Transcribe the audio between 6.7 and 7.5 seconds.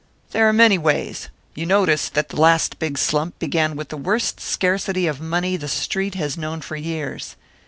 years.